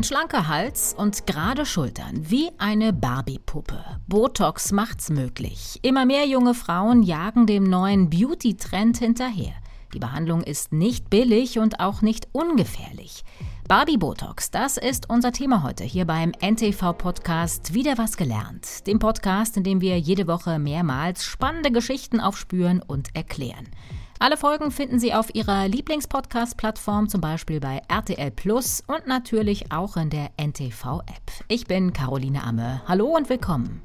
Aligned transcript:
Ein 0.00 0.04
schlanker 0.04 0.48
Hals 0.48 0.94
und 0.96 1.26
gerade 1.26 1.66
Schultern, 1.66 2.30
wie 2.30 2.48
eine 2.56 2.94
Barbie-Puppe. 2.94 3.84
Botox 4.08 4.72
macht's 4.72 5.10
möglich. 5.10 5.78
Immer 5.82 6.06
mehr 6.06 6.26
junge 6.26 6.54
Frauen 6.54 7.02
jagen 7.02 7.46
dem 7.46 7.64
neuen 7.64 8.08
Beauty-Trend 8.08 8.96
hinterher. 8.96 9.52
Die 9.92 9.98
Behandlung 9.98 10.42
ist 10.42 10.72
nicht 10.72 11.10
billig 11.10 11.58
und 11.58 11.80
auch 11.80 12.00
nicht 12.00 12.28
ungefährlich. 12.32 13.24
Barbie 13.68 13.98
Botox, 13.98 14.50
das 14.50 14.78
ist 14.78 15.10
unser 15.10 15.32
Thema 15.32 15.62
heute 15.62 15.84
hier 15.84 16.06
beim 16.06 16.32
NTV 16.40 16.94
Podcast 16.94 17.74
Wieder 17.74 17.98
was 17.98 18.16
gelernt. 18.16 18.86
Dem 18.86 19.00
Podcast, 19.00 19.58
in 19.58 19.64
dem 19.64 19.82
wir 19.82 19.98
jede 19.98 20.26
Woche 20.26 20.58
mehrmals 20.58 21.26
spannende 21.26 21.70
Geschichten 21.70 22.20
aufspüren 22.20 22.80
und 22.80 23.14
erklären. 23.14 23.68
Alle 24.22 24.36
Folgen 24.36 24.70
finden 24.70 24.98
Sie 24.98 25.14
auf 25.14 25.34
Ihrer 25.34 25.66
Lieblingspodcast-Plattform, 25.66 27.08
zum 27.08 27.22
Beispiel 27.22 27.58
bei 27.58 27.80
RTL 27.88 28.30
Plus 28.30 28.82
und 28.86 29.06
natürlich 29.06 29.72
auch 29.72 29.96
in 29.96 30.10
der 30.10 30.28
NTV-App. 30.36 31.32
Ich 31.48 31.64
bin 31.64 31.94
Caroline 31.94 32.44
Amme. 32.44 32.82
Hallo 32.86 33.16
und 33.16 33.30
willkommen. 33.30 33.80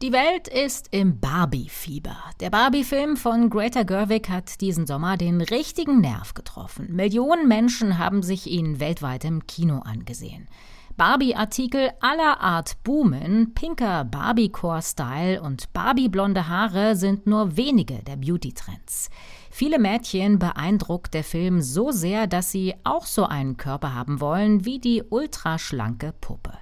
Die 0.00 0.12
Welt 0.12 0.48
ist 0.48 0.88
im 0.92 1.20
Barbie-Fieber. 1.20 2.16
Der 2.40 2.48
Barbie-Film 2.48 3.18
von 3.18 3.50
Greta 3.50 3.82
Gerwig 3.82 4.30
hat 4.30 4.62
diesen 4.62 4.86
Sommer 4.86 5.18
den 5.18 5.42
richtigen 5.42 6.00
Nerv 6.00 6.32
getroffen. 6.32 6.90
Millionen 6.90 7.48
Menschen 7.48 7.98
haben 7.98 8.22
sich 8.22 8.46
ihn 8.46 8.80
weltweit 8.80 9.26
im 9.26 9.46
Kino 9.46 9.80
angesehen. 9.80 10.48
Barbie-Artikel 10.96 11.90
aller 12.00 12.40
Art 12.40 12.76
boomen, 12.84 13.54
pinker 13.54 14.04
Barbie-Core-Style 14.04 15.40
und 15.42 15.72
Barbie-blonde 15.72 16.48
Haare 16.48 16.96
sind 16.96 17.26
nur 17.26 17.56
wenige 17.56 18.02
der 18.02 18.16
Beauty-Trends. 18.16 19.10
Viele 19.50 19.78
Mädchen 19.78 20.38
beeindruckt 20.38 21.14
der 21.14 21.24
Film 21.24 21.60
so 21.60 21.90
sehr, 21.90 22.26
dass 22.26 22.50
sie 22.52 22.74
auch 22.84 23.06
so 23.06 23.24
einen 23.24 23.56
Körper 23.56 23.94
haben 23.94 24.20
wollen 24.20 24.64
wie 24.64 24.78
die 24.78 25.02
ultraschlanke 25.02 26.12
Puppe. 26.20 26.52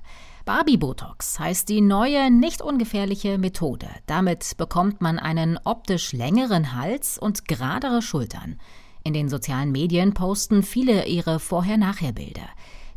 Barbie 0.45 0.79
Botox 0.79 1.39
heißt 1.39 1.69
die 1.69 1.81
neue, 1.81 2.31
nicht 2.31 2.63
ungefährliche 2.63 3.39
Methode. 3.39 3.89
Damit 4.07 4.57
bekommt 4.57 5.01
man 5.01 5.19
einen 5.19 5.59
optisch 5.65 6.13
längeren 6.13 6.75
Hals 6.75 7.19
und 7.19 7.47
geradere 7.47 8.03
Schultern. 8.03 8.59
In 9.05 9.13
den 9.13 9.29
sozialen 9.29 9.73
Medien 9.73 10.15
posten 10.15 10.63
viele 10.63 11.07
ihre 11.07 11.41
Vorher-Nachher-Bilder. 11.41 12.49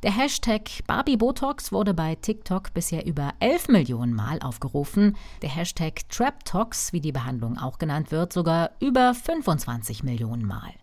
Der 0.03 0.17
Hashtag 0.17 0.85
Barbie 0.85 1.15
Botox 1.15 1.71
wurde 1.71 1.93
bei 1.93 2.15
TikTok 2.15 2.73
bisher 2.73 3.05
über 3.05 3.29
11 3.39 3.69
Millionen 3.69 4.13
Mal 4.13 4.41
aufgerufen. 4.41 5.15
Der 5.41 5.47
Hashtag 5.47 6.09
TrapTox, 6.09 6.91
wie 6.91 6.99
die 6.99 7.13
Behandlung 7.13 7.57
auch 7.57 7.77
genannt 7.77 8.11
wird, 8.11 8.33
sogar 8.33 8.71
über 8.81 9.13
25 9.13 10.03
Millionen 10.03 10.45
Mal. 10.45 10.73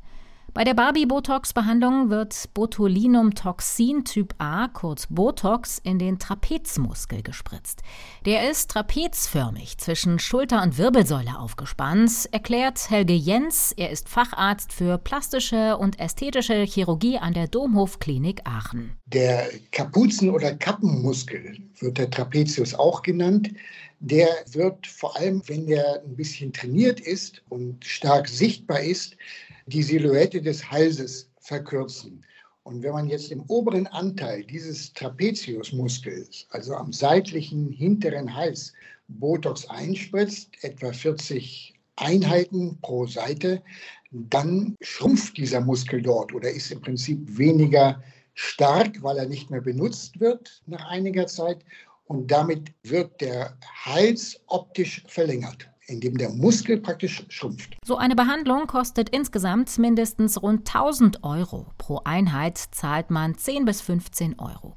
Bei 0.53 0.65
der 0.65 0.75
Barbie-Botox-Behandlung 0.75 2.11
wird 2.11 2.53
Botulinumtoxin 2.55 4.05
Typ 4.05 4.35
A, 4.39 4.67
kurz 4.67 5.07
Botox, 5.09 5.79
in 5.79 6.01
den 6.01 6.19
Trapezmuskel 6.19 7.23
gespritzt. 7.23 7.83
Der 8.27 8.51
ist 8.51 8.71
trapezförmig 8.71 9.79
zwischen 9.79 10.19
Schulter 10.19 10.63
und 10.63 10.77
Wirbelsäule 10.77 11.39
aufgespannt, 11.39 12.29
erklärt 12.33 12.91
Helge 12.91 13.13
Jens. 13.13 13.73
Er 13.77 13.91
ist 13.91 14.09
Facharzt 14.09 14.73
für 14.73 14.99
plastische 14.99 15.77
und 15.77 16.01
ästhetische 16.01 16.65
Chirurgie 16.65 17.19
an 17.19 17.33
der 17.33 17.47
Domhof-Klinik 17.47 18.41
Aachen. 18.45 18.97
Der 19.07 19.49
Kapuzen- 19.71 20.31
oder 20.31 20.55
Kappenmuskel 20.57 21.59
wird 21.79 21.99
der 21.99 22.11
Trapezius 22.11 22.75
auch 22.75 23.03
genannt. 23.03 23.51
Der 24.01 24.29
wird 24.51 24.87
vor 24.87 25.17
allem, 25.17 25.43
wenn 25.47 25.69
er 25.69 26.03
ein 26.03 26.17
bisschen 26.17 26.53
trainiert 26.53 26.99
ist 26.99 27.41
und 27.51 27.85
stark 27.85 28.27
sichtbar 28.27 28.81
ist, 28.81 29.17
die 29.71 29.83
Silhouette 29.83 30.43
des 30.43 30.69
Halses 30.71 31.31
verkürzen. 31.41 32.25
Und 32.65 32.83
wenn 32.83 32.93
man 32.93 33.09
jetzt 33.09 33.31
im 33.31 33.43
oberen 33.43 33.87
Anteil 33.87 34.45
dieses 34.45 34.93
Trapeziusmuskels, 34.93 36.47
also 36.51 36.75
am 36.75 36.93
seitlichen 36.93 37.71
hinteren 37.71 38.35
Hals, 38.35 38.73
Botox 39.09 39.69
einspritzt, 39.69 40.51
etwa 40.63 40.93
40 40.93 41.75
Einheiten 41.97 42.79
pro 42.83 43.07
Seite, 43.07 43.63
dann 44.11 44.77
schrumpft 44.81 45.37
dieser 45.37 45.61
Muskel 45.61 46.03
dort 46.03 46.35
oder 46.35 46.51
ist 46.51 46.73
im 46.73 46.81
Prinzip 46.81 47.39
weniger 47.39 48.03
stark, 48.35 49.03
weil 49.03 49.19
er 49.19 49.27
nicht 49.27 49.51
mehr 49.51 49.61
benutzt 49.61 50.21
wird 50.21 50.63
nach 50.67 50.89
einiger 50.89 51.27
Zeit. 51.27 51.65
Und 52.07 52.31
damit 52.31 52.73
wird 52.83 53.21
der 53.21 53.57
Hals 53.85 54.41
optisch 54.47 55.05
verlängert 55.07 55.71
in 55.91 56.01
dem 56.01 56.17
der 56.17 56.31
Muskel 56.31 56.79
praktisch 56.79 57.25
schrumpft. 57.29 57.77
So 57.85 57.97
eine 57.97 58.15
Behandlung 58.15 58.67
kostet 58.67 59.09
insgesamt 59.09 59.77
mindestens 59.79 60.41
rund 60.41 60.61
1000 60.61 61.25
Euro. 61.25 61.67
Pro 61.79 62.01
Einheit 62.05 62.59
zahlt 62.59 63.11
man 63.11 63.37
10 63.37 63.65
bis 63.65 63.81
15 63.81 64.39
Euro. 64.39 64.77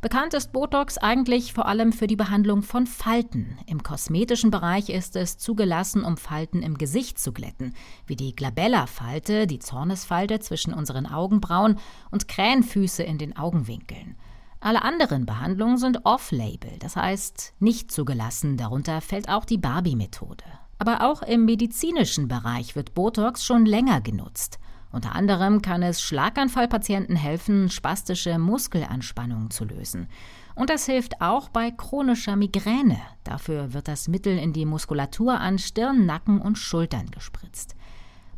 Bekannt 0.00 0.32
ist 0.34 0.52
Botox 0.52 0.96
eigentlich 0.96 1.52
vor 1.52 1.66
allem 1.66 1.92
für 1.92 2.06
die 2.06 2.14
Behandlung 2.14 2.62
von 2.62 2.86
Falten. 2.86 3.58
Im 3.66 3.82
kosmetischen 3.82 4.52
Bereich 4.52 4.90
ist 4.90 5.16
es 5.16 5.38
zugelassen, 5.38 6.04
um 6.04 6.16
Falten 6.16 6.62
im 6.62 6.78
Gesicht 6.78 7.18
zu 7.18 7.32
glätten, 7.32 7.74
wie 8.06 8.14
die 8.14 8.34
Glabella-Falte, 8.36 9.48
die 9.48 9.58
Zornesfalte 9.58 10.38
zwischen 10.38 10.72
unseren 10.72 11.06
Augenbrauen 11.06 11.78
und 12.12 12.28
Krähenfüße 12.28 13.02
in 13.02 13.18
den 13.18 13.36
Augenwinkeln. 13.36 14.14
Alle 14.60 14.82
anderen 14.82 15.24
Behandlungen 15.24 15.78
sind 15.78 16.04
off-label, 16.04 16.78
das 16.80 16.96
heißt 16.96 17.54
nicht 17.60 17.92
zugelassen. 17.92 18.56
Darunter 18.56 19.00
fällt 19.00 19.28
auch 19.28 19.44
die 19.44 19.58
Barbie-Methode. 19.58 20.44
Aber 20.78 21.02
auch 21.02 21.22
im 21.22 21.44
medizinischen 21.44 22.28
Bereich 22.28 22.74
wird 22.76 22.94
Botox 22.94 23.44
schon 23.44 23.66
länger 23.66 24.00
genutzt. 24.00 24.58
Unter 24.90 25.14
anderem 25.14 25.60
kann 25.60 25.82
es 25.82 26.02
Schlaganfallpatienten 26.02 27.14
helfen, 27.14 27.68
spastische 27.68 28.38
Muskelanspannungen 28.38 29.50
zu 29.50 29.64
lösen. 29.64 30.08
Und 30.54 30.70
das 30.70 30.86
hilft 30.86 31.20
auch 31.20 31.50
bei 31.50 31.70
chronischer 31.70 32.36
Migräne. 32.36 32.98
Dafür 33.22 33.74
wird 33.74 33.86
das 33.86 34.08
Mittel 34.08 34.38
in 34.38 34.52
die 34.52 34.64
Muskulatur 34.64 35.38
an 35.38 35.58
Stirn, 35.58 36.06
Nacken 36.06 36.40
und 36.40 36.58
Schultern 36.58 37.10
gespritzt. 37.10 37.76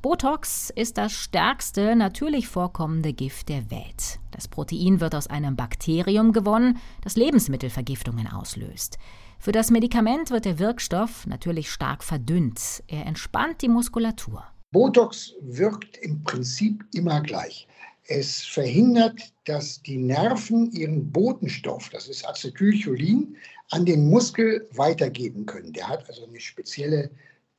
Botox 0.02 0.72
ist 0.74 0.96
das 0.96 1.12
stärkste 1.12 1.94
natürlich 1.94 2.48
vorkommende 2.48 3.12
Gift 3.12 3.50
der 3.50 3.70
Welt. 3.70 4.18
Das 4.30 4.48
Protein 4.48 4.98
wird 4.98 5.14
aus 5.14 5.26
einem 5.26 5.56
Bakterium 5.56 6.32
gewonnen, 6.32 6.78
das 7.02 7.16
Lebensmittelvergiftungen 7.16 8.26
auslöst. 8.26 8.96
Für 9.38 9.52
das 9.52 9.70
Medikament 9.70 10.30
wird 10.30 10.46
der 10.46 10.58
Wirkstoff 10.58 11.26
natürlich 11.26 11.70
stark 11.70 12.02
verdünnt. 12.02 12.82
Er 12.86 13.04
entspannt 13.04 13.60
die 13.60 13.68
Muskulatur. 13.68 14.42
Botox 14.72 15.34
wirkt 15.42 15.98
im 15.98 16.24
Prinzip 16.24 16.82
immer 16.94 17.20
gleich. 17.20 17.68
Es 18.04 18.40
verhindert, 18.42 19.20
dass 19.44 19.82
die 19.82 19.98
Nerven 19.98 20.70
ihren 20.72 21.12
Botenstoff, 21.12 21.90
das 21.90 22.08
ist 22.08 22.26
Acetylcholin, 22.26 23.36
an 23.68 23.84
den 23.84 24.08
Muskel 24.08 24.66
weitergeben 24.72 25.44
können. 25.44 25.74
Der 25.74 25.88
hat 25.88 26.08
also 26.08 26.24
eine 26.24 26.40
spezielle 26.40 27.10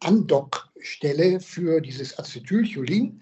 Andockstelle 0.01 1.39
für 1.39 1.81
dieses 1.81 2.17
Acetylcholin. 2.17 3.21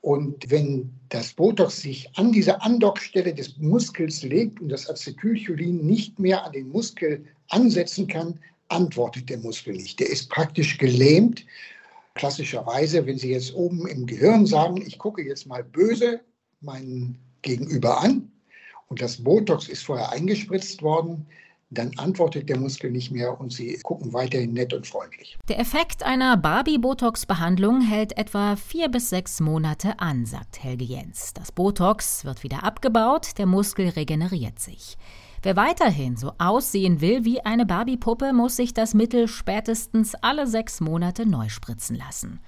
Und 0.00 0.50
wenn 0.50 0.90
das 1.10 1.32
Botox 1.32 1.80
sich 1.80 2.10
an 2.16 2.32
diese 2.32 2.60
Andockstelle 2.60 3.32
des 3.32 3.56
Muskels 3.58 4.22
legt 4.22 4.60
und 4.60 4.68
das 4.68 4.88
Acetylcholin 4.88 5.86
nicht 5.86 6.18
mehr 6.18 6.44
an 6.44 6.52
den 6.52 6.68
Muskel 6.70 7.24
ansetzen 7.50 8.08
kann, 8.08 8.40
antwortet 8.68 9.28
der 9.28 9.38
Muskel 9.38 9.74
nicht. 9.74 10.00
Der 10.00 10.10
ist 10.10 10.28
praktisch 10.28 10.78
gelähmt. 10.78 11.44
Klassischerweise, 12.14 13.06
wenn 13.06 13.18
Sie 13.18 13.30
jetzt 13.30 13.54
oben 13.54 13.86
im 13.86 14.06
Gehirn 14.06 14.44
sagen, 14.46 14.82
ich 14.84 14.98
gucke 14.98 15.22
jetzt 15.22 15.46
mal 15.46 15.62
böse 15.62 16.20
meinen 16.60 17.18
Gegenüber 17.42 18.00
an 18.00 18.30
und 18.88 19.00
das 19.00 19.22
Botox 19.22 19.68
ist 19.68 19.84
vorher 19.84 20.10
eingespritzt 20.10 20.82
worden, 20.82 21.26
dann 21.72 21.92
antwortet 21.96 22.48
der 22.48 22.58
Muskel 22.58 22.90
nicht 22.90 23.10
mehr 23.10 23.40
und 23.40 23.52
sie 23.52 23.78
gucken 23.82 24.12
weiterhin 24.12 24.52
nett 24.52 24.72
und 24.72 24.86
freundlich. 24.86 25.38
Der 25.48 25.58
Effekt 25.58 26.02
einer 26.02 26.36
Barbie-Botox-Behandlung 26.36 27.80
hält 27.80 28.16
etwa 28.18 28.56
vier 28.56 28.88
bis 28.88 29.10
sechs 29.10 29.40
Monate 29.40 29.98
an, 29.98 30.26
sagt 30.26 30.62
Helge 30.62 30.84
Jens. 30.84 31.32
Das 31.34 31.52
Botox 31.52 32.24
wird 32.24 32.42
wieder 32.42 32.64
abgebaut, 32.64 33.38
der 33.38 33.46
Muskel 33.46 33.88
regeneriert 33.88 34.58
sich. 34.58 34.96
Wer 35.42 35.56
weiterhin 35.56 36.16
so 36.16 36.32
aussehen 36.38 37.00
will 37.00 37.24
wie 37.24 37.40
eine 37.40 37.66
Barbie-Puppe, 37.66 38.32
muss 38.32 38.56
sich 38.56 38.74
das 38.74 38.94
Mittel 38.94 39.26
spätestens 39.26 40.14
alle 40.14 40.46
sechs 40.46 40.80
Monate 40.80 41.26
neu 41.26 41.48
spritzen 41.48 41.96
lassen. 41.96 42.40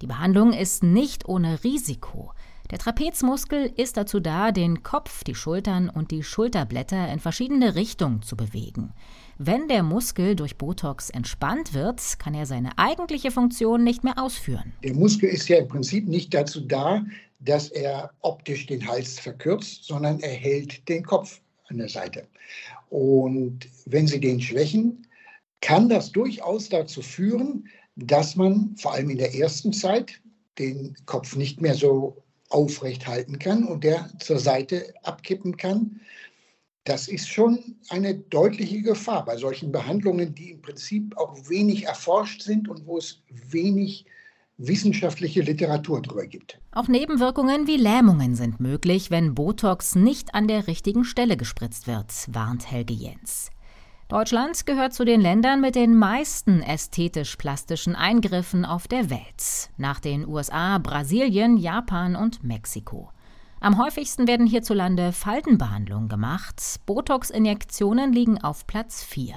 Die 0.00 0.06
Behandlung 0.06 0.52
ist 0.52 0.82
nicht 0.82 1.28
ohne 1.28 1.62
Risiko. 1.64 2.32
Der 2.70 2.78
Trapezmuskel 2.78 3.72
ist 3.76 3.96
dazu 3.96 4.20
da, 4.20 4.52
den 4.52 4.82
Kopf, 4.82 5.24
die 5.24 5.34
Schultern 5.34 5.88
und 5.88 6.10
die 6.10 6.22
Schulterblätter 6.22 7.10
in 7.10 7.18
verschiedene 7.18 7.76
Richtungen 7.76 8.20
zu 8.20 8.36
bewegen. 8.36 8.92
Wenn 9.38 9.68
der 9.68 9.82
Muskel 9.82 10.36
durch 10.36 10.58
Botox 10.58 11.08
entspannt 11.08 11.72
wird, 11.72 12.18
kann 12.18 12.34
er 12.34 12.44
seine 12.44 12.76
eigentliche 12.76 13.30
Funktion 13.30 13.84
nicht 13.84 14.04
mehr 14.04 14.22
ausführen. 14.22 14.74
Der 14.84 14.92
Muskel 14.92 15.30
ist 15.30 15.48
ja 15.48 15.56
im 15.56 15.68
Prinzip 15.68 16.06
nicht 16.06 16.34
dazu 16.34 16.60
da, 16.60 17.06
dass 17.40 17.70
er 17.70 18.10
optisch 18.20 18.66
den 18.66 18.86
Hals 18.86 19.18
verkürzt, 19.18 19.84
sondern 19.84 20.20
er 20.20 20.34
hält 20.34 20.86
den 20.90 21.02
Kopf 21.04 21.40
an 21.68 21.78
der 21.78 21.88
Seite. 21.88 22.26
Und 22.90 23.66
wenn 23.86 24.06
Sie 24.06 24.20
den 24.20 24.42
schwächen, 24.42 25.06
kann 25.62 25.88
das 25.88 26.12
durchaus 26.12 26.68
dazu 26.68 27.00
führen, 27.00 27.66
dass 27.96 28.36
man 28.36 28.76
vor 28.76 28.92
allem 28.92 29.08
in 29.08 29.18
der 29.18 29.34
ersten 29.34 29.72
Zeit 29.72 30.20
den 30.58 30.94
Kopf 31.06 31.34
nicht 31.34 31.62
mehr 31.62 31.74
so 31.74 32.22
aufrecht 32.48 33.06
halten 33.06 33.38
kann 33.38 33.64
und 33.64 33.84
der 33.84 34.10
zur 34.18 34.38
Seite 34.38 34.94
abkippen 35.02 35.56
kann. 35.56 36.00
Das 36.84 37.08
ist 37.08 37.28
schon 37.28 37.76
eine 37.90 38.14
deutliche 38.14 38.80
Gefahr 38.80 39.24
bei 39.24 39.36
solchen 39.36 39.72
Behandlungen, 39.72 40.34
die 40.34 40.52
im 40.52 40.62
Prinzip 40.62 41.16
auch 41.18 41.36
wenig 41.48 41.84
erforscht 41.84 42.42
sind 42.42 42.68
und 42.68 42.86
wo 42.86 42.96
es 42.96 43.22
wenig 43.28 44.06
wissenschaftliche 44.56 45.42
Literatur 45.42 46.02
darüber 46.02 46.26
gibt. 46.26 46.58
Auch 46.72 46.88
Nebenwirkungen 46.88 47.66
wie 47.66 47.76
Lähmungen 47.76 48.34
sind 48.34 48.58
möglich, 48.58 49.10
wenn 49.10 49.34
Botox 49.34 49.94
nicht 49.94 50.34
an 50.34 50.48
der 50.48 50.66
richtigen 50.66 51.04
Stelle 51.04 51.36
gespritzt 51.36 51.86
wird, 51.86 52.12
warnt 52.28 52.70
Helge 52.70 52.94
Jens. 52.94 53.50
Deutschland 54.08 54.64
gehört 54.64 54.94
zu 54.94 55.04
den 55.04 55.20
Ländern 55.20 55.60
mit 55.60 55.74
den 55.74 55.94
meisten 55.94 56.62
ästhetisch-plastischen 56.62 57.94
Eingriffen 57.94 58.64
auf 58.64 58.88
der 58.88 59.10
Welt, 59.10 59.68
nach 59.76 60.00
den 60.00 60.26
USA, 60.26 60.78
Brasilien, 60.78 61.58
Japan 61.58 62.16
und 62.16 62.42
Mexiko. 62.42 63.10
Am 63.60 63.76
häufigsten 63.76 64.26
werden 64.26 64.46
hierzulande 64.46 65.12
Faltenbehandlungen 65.12 66.08
gemacht, 66.08 66.80
Botox-Injektionen 66.86 68.14
liegen 68.14 68.42
auf 68.42 68.66
Platz 68.66 69.04
4. 69.04 69.34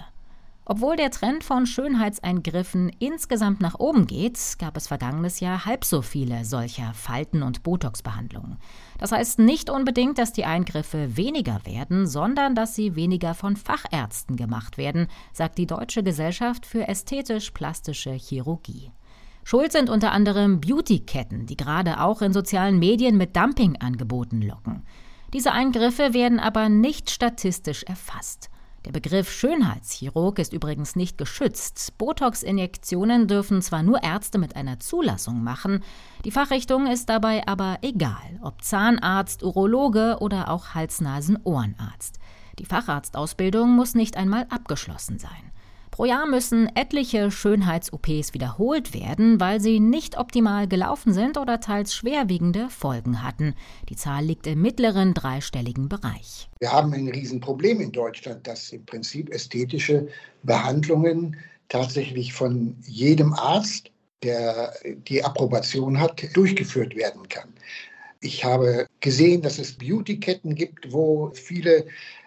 Obwohl 0.72 0.96
der 0.96 1.12
Trend 1.12 1.44
von 1.44 1.66
Schönheitseingriffen 1.66 2.94
insgesamt 2.98 3.60
nach 3.60 3.78
oben 3.78 4.08
geht, 4.08 4.40
gab 4.58 4.78
es 4.78 4.88
vergangenes 4.88 5.42
Jahr 5.42 5.66
halb 5.66 5.84
so 5.84 6.02
viele 6.02 6.46
solcher 6.46 6.94
Falten- 6.94 7.44
und 7.44 7.62
Botox-Behandlungen. 7.64 8.56
Das 8.98 9.12
heißt 9.12 9.40
nicht 9.40 9.70
unbedingt, 9.70 10.18
dass 10.18 10.32
die 10.32 10.46
Eingriffe 10.46 11.18
weniger 11.18 11.60
werden, 11.66 12.08
sondern 12.08 12.56
dass 12.56 12.74
sie 12.74 12.96
weniger 12.96 13.34
von 13.34 13.58
Fachärzten 13.58 14.38
gemacht 14.38 14.78
werden, 14.78 15.08
sagt 15.34 15.58
die 15.58 15.68
Deutsche 15.68 16.04
Gesellschaft 16.04 16.66
für 16.66 16.88
ästhetisch-plastische 16.88 18.12
Chirurgie. 18.12 18.94
Schuld 19.44 19.74
sind 19.74 19.90
unter 19.90 20.14
anderem 20.14 20.62
Beauty-Ketten, 20.62 21.48
die 21.48 21.58
gerade 21.58 22.00
auch 22.00 22.22
in 22.22 22.32
sozialen 22.32 22.80
Medien 22.80 23.18
mit 23.18 23.36
Dumping-Angeboten 23.36 24.42
locken. 24.42 24.84
Diese 25.34 25.52
Eingriffe 25.52 26.14
werden 26.14 26.40
aber 26.40 26.70
nicht 26.70 27.10
statistisch 27.10 27.84
erfasst. 27.84 28.50
Der 28.86 28.92
Begriff 28.92 29.32
Schönheitschirurg 29.32 30.40
ist 30.40 30.54
übrigens 30.54 30.96
nicht 30.96 31.18
geschützt. 31.18 31.98
Botox-Injektionen 32.00 33.28
dürfen 33.28 33.62
zwar 33.62 33.84
nur 33.84 34.02
Ärzte 34.04 34.40
mit 34.40 34.56
einer 34.56 34.80
Zulassung 34.80 35.44
machen, 35.44 35.84
die 36.26 36.32
Fachrichtung 36.32 36.88
ist 36.88 37.10
dabei 37.10 37.48
aber 37.48 37.78
egal, 37.82 38.40
ob 38.42 38.64
Zahnarzt, 38.64 39.44
Urologe 39.44 40.18
oder 40.20 40.50
auch 40.50 40.74
Hals-Nasen-Ohrenarzt. 40.74 42.20
Die 42.60 42.66
Facharztausbildung 42.66 43.76
muss 43.76 43.96
nicht 43.96 44.18
einmal 44.18 44.46
abgeschlossen 44.50 45.20
sein. 45.20 45.52
Pro 45.92 46.06
Jahr 46.06 46.26
müssen 46.26 46.74
etliche 46.74 47.30
Schönheits-OPs 47.32 48.34
wiederholt 48.34 48.94
werden, 48.94 49.42
weil 49.42 49.60
sie 49.60 49.82
nicht 49.82 50.18
optimal 50.18 50.66
gelaufen 50.70 51.14
sind 51.14 51.38
oder 51.38 51.60
teils 51.60 51.94
schwerwiegende 51.94 52.70
Folgen 52.70 53.22
hatten. 53.22 53.56
Die 53.90 53.98
Zahl 53.98 54.24
liegt 54.24 54.48
im 54.48 54.62
mittleren 54.62 55.14
dreistelligen 55.14 55.90
Bereich. 55.90 56.50
Wir 56.60 56.72
haben 56.72 56.94
ein 56.94 57.10
Riesenproblem 57.10 57.82
in 57.82 57.92
Deutschland, 57.92 58.48
dass 58.48 58.72
im 58.72 58.86
Prinzip 58.86 59.30
ästhetische 59.34 60.08
Behandlungen 60.44 61.36
tatsächlich 61.68 62.32
von 62.32 62.78
jedem 62.88 63.34
Arzt, 63.34 63.92
der 64.24 64.74
die 65.10 65.24
Approbation 65.24 66.00
hat, 66.00 66.24
durchgeführt 66.36 66.96
werden 66.96 67.28
kann. 67.28 67.50
Ich 68.22 68.46
habe 68.46 68.86
gesehen, 69.00 69.42
dass 69.42 69.60
es 69.60 69.74
Beauty-Ketten 69.74 70.56
gibt, 70.56 70.94
wo 70.94 71.32
viele 71.34 71.86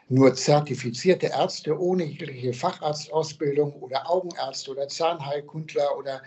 nur 0.09 0.35
zertifizierte 0.35 1.27
Ärzte 1.27 1.79
ohne 1.79 2.05
jegliche 2.05 2.53
Facharztausbildung 2.53 3.73
oder 3.75 4.09
Augenärzte 4.11 4.71
oder 4.73 4.89
Zahnheilkundler 4.89 5.97
oder 5.99 6.23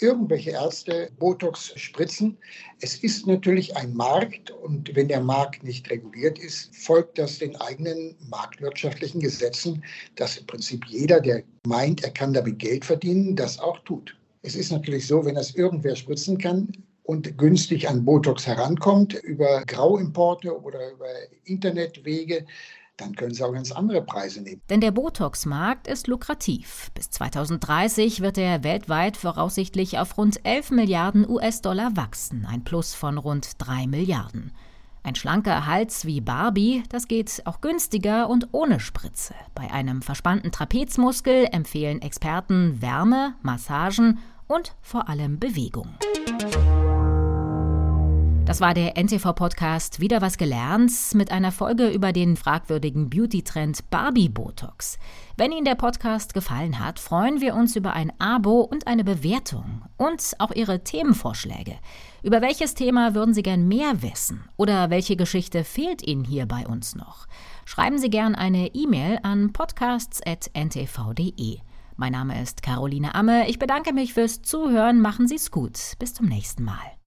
irgendwelche 0.00 0.50
Ärzte 0.50 1.10
Botox 1.18 1.72
spritzen. 1.76 2.36
Es 2.80 2.96
ist 2.96 3.26
natürlich 3.26 3.76
ein 3.76 3.94
Markt 3.94 4.50
und 4.50 4.94
wenn 4.94 5.08
der 5.08 5.20
Markt 5.20 5.62
nicht 5.62 5.90
reguliert 5.90 6.38
ist, 6.38 6.74
folgt 6.74 7.18
das 7.18 7.38
den 7.38 7.54
eigenen 7.56 8.16
marktwirtschaftlichen 8.30 9.20
Gesetzen, 9.20 9.84
dass 10.16 10.36
im 10.36 10.46
Prinzip 10.46 10.84
jeder, 10.86 11.20
der 11.20 11.42
meint, 11.66 12.02
er 12.04 12.10
kann 12.10 12.32
damit 12.32 12.58
Geld 12.58 12.84
verdienen, 12.84 13.36
das 13.36 13.58
auch 13.58 13.78
tut. 13.80 14.16
Es 14.42 14.54
ist 14.56 14.72
natürlich 14.72 15.06
so, 15.06 15.24
wenn 15.24 15.34
das 15.34 15.54
irgendwer 15.54 15.94
spritzen 15.94 16.38
kann, 16.38 16.72
und 17.04 17.36
günstig 17.36 17.88
an 17.88 18.04
Botox 18.04 18.46
herankommt 18.46 19.14
über 19.14 19.64
Grauimporte 19.66 20.56
oder 20.62 20.92
über 20.92 21.06
Internetwege, 21.44 22.46
dann 22.96 23.14
können 23.14 23.34
Sie 23.34 23.42
auch 23.42 23.52
ganz 23.52 23.72
andere 23.72 24.02
Preise 24.02 24.42
nehmen. 24.42 24.62
Denn 24.70 24.80
der 24.80 24.90
Botox-Markt 24.90 25.86
ist 25.86 26.06
lukrativ. 26.06 26.90
Bis 26.94 27.10
2030 27.10 28.20
wird 28.20 28.38
er 28.38 28.64
weltweit 28.64 29.16
voraussichtlich 29.16 29.98
auf 29.98 30.18
rund 30.18 30.44
11 30.44 30.70
Milliarden 30.70 31.28
US-Dollar 31.28 31.96
wachsen, 31.96 32.46
ein 32.46 32.64
Plus 32.64 32.94
von 32.94 33.18
rund 33.18 33.52
3 33.58 33.86
Milliarden. 33.86 34.52
Ein 35.04 35.16
schlanker 35.16 35.66
Hals 35.66 36.06
wie 36.06 36.20
Barbie, 36.20 36.84
das 36.88 37.08
geht 37.08 37.42
auch 37.44 37.60
günstiger 37.60 38.28
und 38.28 38.48
ohne 38.52 38.78
Spritze. 38.78 39.34
Bei 39.52 39.68
einem 39.72 40.00
verspannten 40.00 40.52
Trapezmuskel 40.52 41.48
empfehlen 41.50 42.00
Experten 42.00 42.80
Wärme, 42.80 43.34
Massagen 43.42 44.20
und 44.46 44.76
vor 44.80 45.08
allem 45.08 45.40
Bewegung. 45.40 45.88
Das 48.52 48.60
war 48.60 48.74
der 48.74 49.02
NTV-Podcast 49.02 50.00
Wieder 50.00 50.20
was 50.20 50.36
gelernt 50.36 50.92
mit 51.14 51.32
einer 51.32 51.52
Folge 51.52 51.88
über 51.88 52.12
den 52.12 52.36
fragwürdigen 52.36 53.08
Beauty-Trend 53.08 53.88
Barbie-Botox. 53.88 54.98
Wenn 55.38 55.52
Ihnen 55.52 55.64
der 55.64 55.74
Podcast 55.74 56.34
gefallen 56.34 56.78
hat, 56.78 56.98
freuen 56.98 57.40
wir 57.40 57.54
uns 57.54 57.76
über 57.76 57.94
ein 57.94 58.12
Abo 58.20 58.60
und 58.60 58.86
eine 58.86 59.04
Bewertung 59.04 59.80
und 59.96 60.34
auch 60.38 60.50
Ihre 60.50 60.84
Themenvorschläge. 60.84 61.76
Über 62.22 62.42
welches 62.42 62.74
Thema 62.74 63.14
würden 63.14 63.32
Sie 63.32 63.42
gern 63.42 63.68
mehr 63.68 64.02
wissen 64.02 64.44
oder 64.58 64.90
welche 64.90 65.16
Geschichte 65.16 65.64
fehlt 65.64 66.06
Ihnen 66.06 66.24
hier 66.24 66.44
bei 66.44 66.66
uns 66.66 66.94
noch? 66.94 67.28
Schreiben 67.64 67.96
Sie 67.96 68.10
gern 68.10 68.34
eine 68.34 68.74
E-Mail 68.74 69.18
an 69.22 69.54
podcasts.ntv.de. 69.54 71.60
Mein 71.96 72.12
Name 72.12 72.42
ist 72.42 72.62
Caroline 72.62 73.14
Amme. 73.14 73.48
Ich 73.48 73.58
bedanke 73.58 73.94
mich 73.94 74.12
fürs 74.12 74.42
Zuhören. 74.42 75.00
Machen 75.00 75.26
Sie 75.26 75.36
es 75.36 75.50
gut. 75.50 75.94
Bis 75.98 76.12
zum 76.12 76.26
nächsten 76.26 76.64
Mal. 76.64 76.98